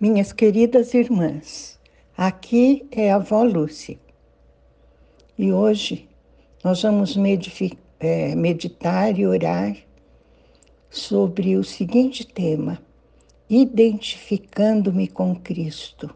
[0.00, 1.76] Minhas queridas irmãs,
[2.16, 3.98] aqui é a avó Lúcia.
[5.36, 6.08] E hoje
[6.62, 7.16] nós vamos
[7.98, 9.76] é, meditar e orar
[10.88, 12.80] sobre o seguinte tema:
[13.50, 16.14] identificando-me com Cristo.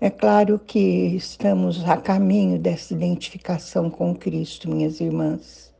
[0.00, 0.78] É claro que
[1.16, 5.74] estamos a caminho dessa identificação com Cristo, minhas irmãs.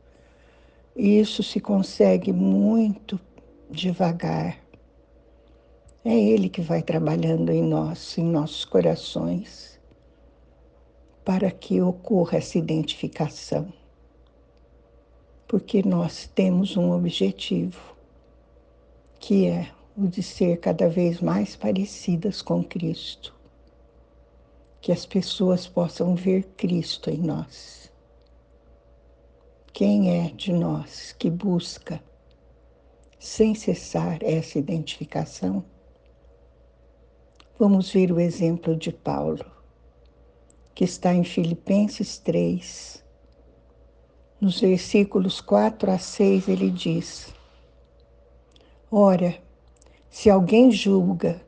[0.97, 3.17] E isso se consegue muito
[3.69, 4.57] devagar
[6.03, 9.79] é Ele que vai trabalhando em nós, em nossos corações,
[11.23, 13.71] para que ocorra essa identificação.
[15.47, 17.95] Porque nós temos um objetivo,
[19.19, 23.35] que é o de ser cada vez mais parecidas com Cristo.
[24.81, 27.91] Que as pessoas possam ver Cristo em nós.
[29.71, 32.01] Quem é de nós que busca,
[33.19, 35.63] sem cessar, essa identificação?
[37.61, 39.45] Vamos ver o exemplo de Paulo,
[40.73, 43.03] que está em Filipenses 3.
[44.41, 47.31] Nos versículos 4 a 6, ele diz:
[48.89, 49.35] Ora,
[50.09, 51.39] se alguém julga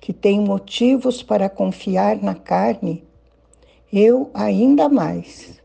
[0.00, 3.04] que tem motivos para confiar na carne,
[3.92, 5.60] eu ainda mais,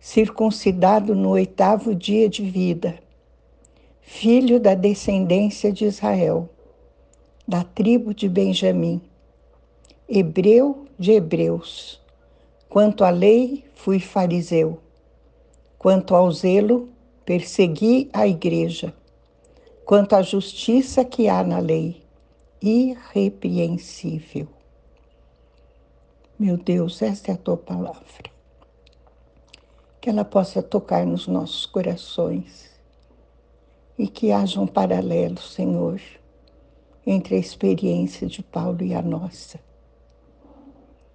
[0.00, 2.98] circuncidado no oitavo dia de vida,
[4.00, 6.50] filho da descendência de Israel,
[7.46, 9.00] da tribo de Benjamim,
[10.14, 11.98] hebreu de hebreus.
[12.68, 14.78] Quanto à lei, fui fariseu.
[15.78, 16.90] Quanto ao zelo,
[17.24, 18.92] persegui a igreja.
[19.86, 22.02] Quanto à justiça que há na lei,
[22.60, 24.46] irrepreensível.
[26.38, 28.30] Meu Deus, esta é a tua palavra.
[29.98, 32.70] Que ela possa tocar nos nossos corações
[33.98, 35.98] e que haja um paralelo, Senhor,
[37.06, 39.71] entre a experiência de Paulo e a nossa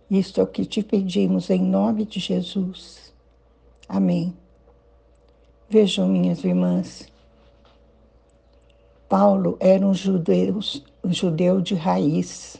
[0.10, 3.14] isto é o que te pedimos em nome de Jesus.
[3.90, 4.34] Amém.
[5.70, 7.12] Vejam, minhas irmãs,
[9.10, 10.60] Paulo era um judeu,
[11.04, 12.56] um judeu de raiz.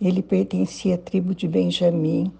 [0.00, 2.32] Ele pertencia à tribo de Benjamim.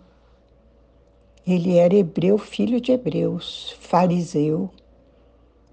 [1.47, 4.71] Ele era hebreu, filho de hebreus, fariseu,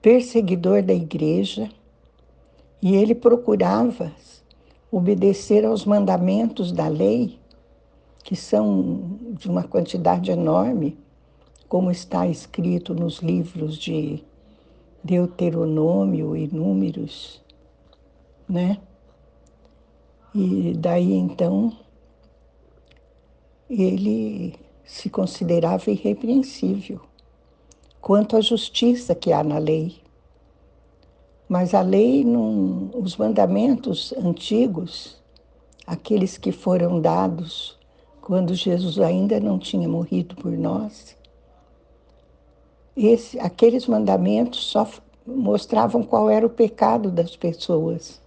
[0.01, 1.69] perseguidor da igreja,
[2.81, 4.11] e ele procurava
[4.91, 7.37] obedecer aos mandamentos da lei
[8.27, 10.97] que são de uma quantidade enorme,
[11.69, 14.21] como está escrito nos livros de
[15.01, 17.41] Deuteronômio e Números,
[18.49, 18.79] né?
[20.35, 21.71] E daí então
[23.69, 26.99] ele se considerava irrepreensível
[28.01, 30.01] quanto à justiça que há na lei.
[31.47, 35.15] Mas a lei, não, os mandamentos antigos,
[35.85, 37.76] aqueles que foram dados
[38.27, 41.15] quando Jesus ainda não tinha morrido por nós,
[42.93, 44.85] esse, aqueles mandamentos só
[45.25, 48.21] mostravam qual era o pecado das pessoas.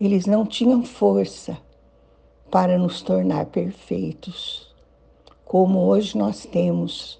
[0.00, 1.56] Eles não tinham força
[2.50, 4.74] para nos tornar perfeitos,
[5.44, 7.16] como hoje nós temos,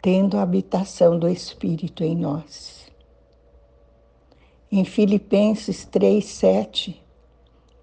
[0.00, 2.90] tendo a habitação do Espírito em nós.
[4.72, 6.96] Em Filipenses 3:7,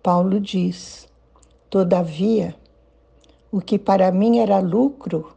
[0.01, 1.07] Paulo diz:
[1.69, 2.55] Todavia,
[3.53, 5.31] o que para mim era lucro,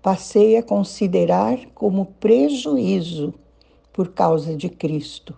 [0.00, 3.34] passei a considerar como prejuízo
[3.92, 5.36] por causa de Cristo.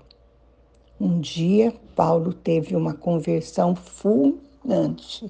[1.01, 5.29] Um dia, Paulo teve uma conversão fulminante.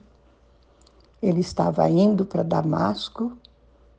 [1.23, 3.35] Ele estava indo para Damasco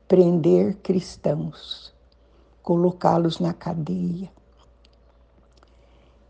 [0.06, 1.92] prender cristãos,
[2.62, 4.30] colocá-los na cadeia.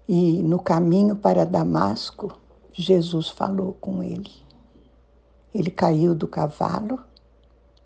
[0.08, 2.38] E no caminho para Damasco,
[2.72, 4.47] Jesus falou com ele.
[5.54, 7.00] Ele caiu do cavalo,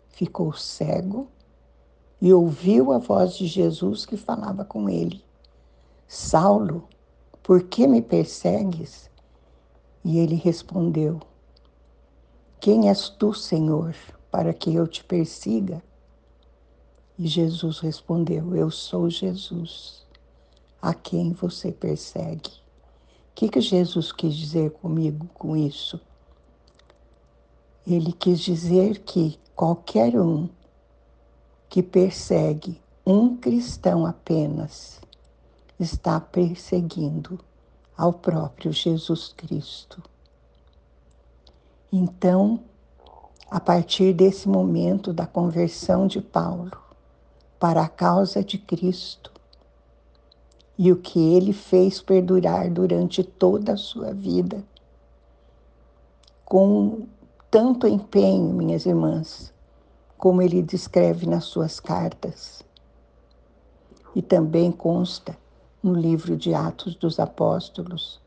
[0.09, 1.27] ficou cego
[2.21, 5.23] e ouviu a voz de Jesus que falava com ele:
[6.07, 6.87] Saulo,
[7.41, 9.09] por que me persegues?
[10.03, 11.19] E ele respondeu:
[12.59, 13.95] Quem és tu, Senhor,
[14.29, 15.81] para que eu te persiga?
[17.17, 20.05] E Jesus respondeu: Eu sou Jesus,
[20.81, 22.49] a quem você persegue.
[22.49, 25.99] O que, que Jesus quis dizer comigo com isso?
[27.85, 30.47] Ele quis dizer que qualquer um
[31.69, 35.01] que persegue um cristão apenas
[35.79, 37.39] está perseguindo
[37.97, 40.01] ao próprio Jesus Cristo.
[41.91, 42.59] Então,
[43.51, 46.71] a partir desse momento da conversão de Paulo
[47.59, 49.31] para a causa de Cristo
[50.77, 54.63] e o que ele fez perdurar durante toda a sua vida,
[56.45, 57.07] com
[57.53, 59.53] tanto empenho, minhas irmãs,
[60.17, 62.63] como ele descreve nas suas cartas.
[64.15, 65.37] E também consta
[65.83, 68.19] no livro de Atos dos Apóstolos.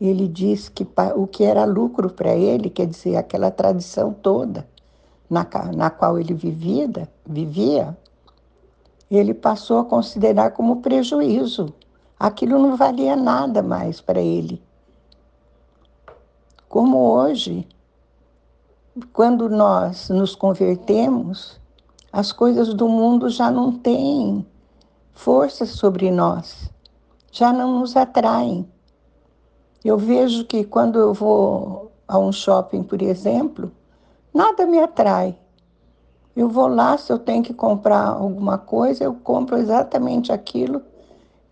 [0.00, 4.66] Ele diz que o que era lucro para ele, quer dizer, aquela tradição toda
[5.30, 6.90] na, qual ele vivia,
[7.24, 7.96] vivia,
[9.08, 11.72] ele passou a considerar como prejuízo.
[12.18, 14.60] Aquilo não valia nada mais para ele.
[16.72, 17.68] Como hoje,
[19.12, 21.60] quando nós nos convertemos,
[22.10, 24.46] as coisas do mundo já não têm
[25.12, 26.70] força sobre nós,
[27.30, 28.66] já não nos atraem.
[29.84, 33.70] Eu vejo que quando eu vou a um shopping, por exemplo,
[34.32, 35.38] nada me atrai.
[36.34, 40.80] Eu vou lá, se eu tenho que comprar alguma coisa, eu compro exatamente aquilo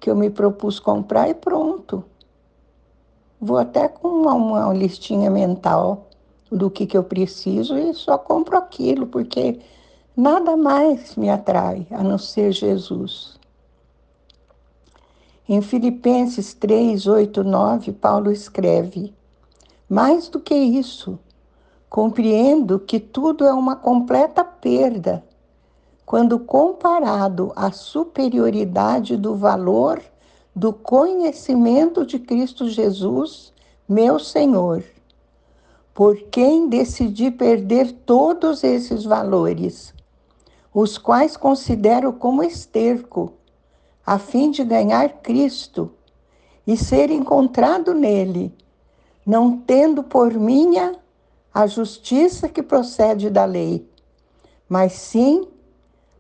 [0.01, 2.03] que eu me propus comprar e pronto.
[3.41, 6.09] Vou até com uma, uma listinha mental
[6.51, 9.61] do que, que eu preciso e só compro aquilo, porque
[10.17, 13.39] nada mais me atrai a não ser Jesus.
[15.49, 19.15] Em Filipenses 3, 8, 9, Paulo escreve:
[19.89, 21.19] Mais do que isso,
[21.91, 25.25] Compreendo que tudo é uma completa perda
[26.07, 30.01] quando comparado à superioridade do valor
[30.55, 33.53] do conhecimento de Cristo Jesus,
[33.89, 34.85] meu Senhor.
[35.95, 39.95] Por quem decidi perder todos esses valores,
[40.73, 43.33] os quais considero como esterco,
[44.05, 45.93] a fim de ganhar Cristo
[46.67, 48.53] e ser encontrado nele,
[49.27, 50.97] não tendo por minha
[51.53, 53.89] a justiça que procede da lei,
[54.69, 55.47] mas sim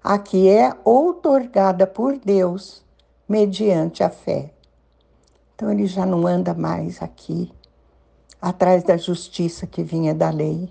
[0.02, 2.82] a que é outorgada por Deus
[3.30, 4.52] mediante a fé.
[5.54, 7.52] Então ele já não anda mais aqui
[8.42, 10.68] atrás da justiça que vinha da lei,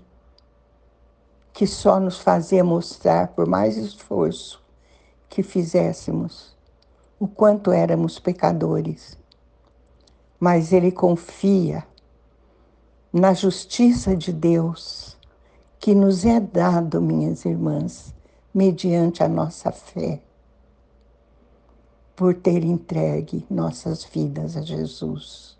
[1.54, 4.62] que só nos fazia mostrar, por mais esforço
[5.26, 6.54] que fizéssemos,
[7.18, 9.16] o quanto éramos pecadores.
[10.38, 11.86] Mas ele confia
[13.10, 15.16] na justiça de Deus
[15.78, 18.14] que nos é dado, minhas irmãs,
[18.52, 20.20] mediante a nossa fé,
[22.20, 25.56] por ter entregue nossas vidas a Jesus,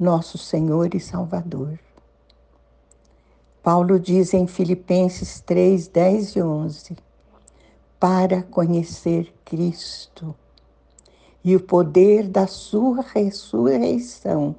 [0.00, 1.78] nosso Senhor e Salvador.
[3.62, 6.96] Paulo diz em Filipenses 3, 10 e 11:
[8.00, 10.34] para conhecer Cristo
[11.44, 14.56] e o poder da Sua ressurreição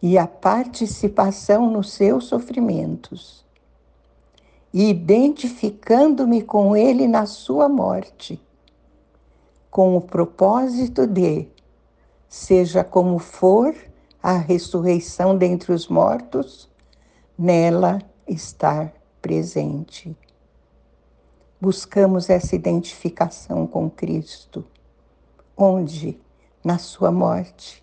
[0.00, 3.44] e a participação nos seus sofrimentos,
[4.72, 8.40] identificando-me com ele na sua morte,
[9.74, 11.48] com o propósito de,
[12.28, 13.74] seja como for
[14.22, 16.70] a ressurreição dentre os mortos,
[17.36, 20.16] nela estar presente.
[21.60, 24.64] Buscamos essa identificação com Cristo,
[25.56, 26.20] onde?
[26.62, 27.82] Na sua morte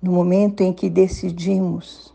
[0.00, 2.14] no momento em que decidimos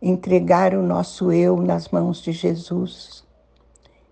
[0.00, 3.25] entregar o nosso eu nas mãos de Jesus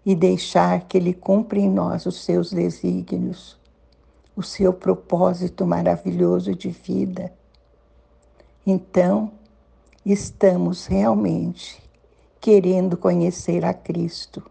[0.05, 3.59] e deixar que Ele cumpra em nós os seus desígnios,
[4.37, 7.33] o seu propósito maravilhoso de vida,
[8.67, 9.33] então
[10.05, 11.83] estamos realmente
[12.41, 14.43] querendo conhecer a Cristo,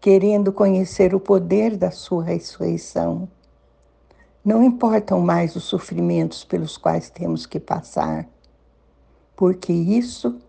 [0.00, 3.28] querendo conhecer o poder da Sua ressurreição.
[4.42, 8.26] Não importam mais os sofrimentos pelos quais temos que passar,
[9.36, 10.40] porque isso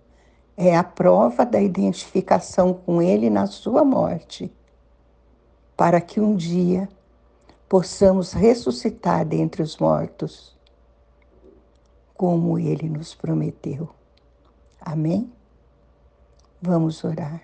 [0.55, 4.51] é a prova da identificação com Ele na Sua morte,
[5.75, 6.87] para que um dia
[7.67, 10.55] possamos ressuscitar dentre os mortos,
[12.13, 13.89] como Ele nos prometeu.
[14.79, 15.31] Amém?
[16.61, 17.41] Vamos orar.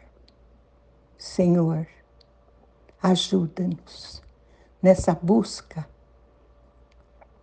[1.18, 1.88] Senhor,
[3.02, 4.22] ajuda-nos
[4.82, 5.88] nessa busca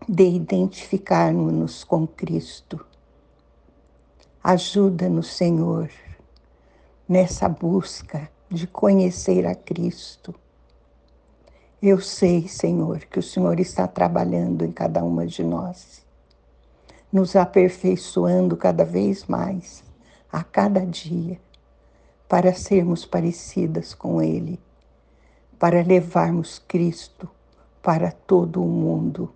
[0.09, 2.87] de identificarmos-nos com Cristo.
[4.49, 5.91] Ajuda-nos, Senhor,
[7.09, 10.33] nessa busca de conhecer a Cristo.
[11.83, 16.07] Eu sei, Senhor, que o Senhor está trabalhando em cada uma de nós,
[17.13, 19.83] nos aperfeiçoando cada vez mais,
[20.31, 21.41] a cada dia,
[22.29, 24.61] para sermos parecidas com Ele,
[25.59, 27.29] para levarmos Cristo
[27.83, 29.29] para todo o mundo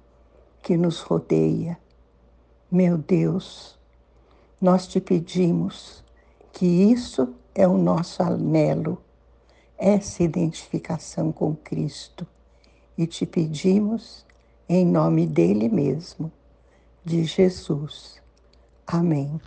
[0.63, 1.77] que nos rodeia.
[2.71, 3.80] Meu Deus,
[4.61, 6.05] nós te pedimos
[6.53, 8.99] que isso é o nosso anelo,
[9.79, 12.27] essa identificação com Cristo.
[12.99, 14.27] E te pedimos
[14.69, 16.31] em nome dele mesmo,
[17.05, 18.21] de Jesus.
[18.87, 19.41] Amém.